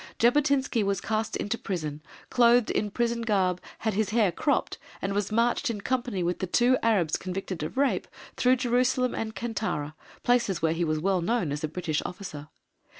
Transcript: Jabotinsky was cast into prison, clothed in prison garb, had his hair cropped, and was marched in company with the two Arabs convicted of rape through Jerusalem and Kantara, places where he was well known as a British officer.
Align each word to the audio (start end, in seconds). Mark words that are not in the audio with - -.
Jabotinsky 0.17 0.81
was 0.83 0.99
cast 0.99 1.35
into 1.35 1.59
prison, 1.59 2.01
clothed 2.31 2.71
in 2.71 2.89
prison 2.89 3.21
garb, 3.21 3.61
had 3.77 3.93
his 3.93 4.09
hair 4.09 4.31
cropped, 4.31 4.79
and 4.99 5.13
was 5.13 5.31
marched 5.31 5.69
in 5.69 5.79
company 5.81 6.23
with 6.23 6.39
the 6.39 6.47
two 6.47 6.75
Arabs 6.81 7.17
convicted 7.17 7.61
of 7.61 7.77
rape 7.77 8.07
through 8.35 8.55
Jerusalem 8.55 9.13
and 9.13 9.35
Kantara, 9.35 9.93
places 10.23 10.59
where 10.59 10.73
he 10.73 10.83
was 10.83 10.97
well 10.97 11.21
known 11.21 11.51
as 11.51 11.63
a 11.63 11.67
British 11.67 12.01
officer. 12.03 12.47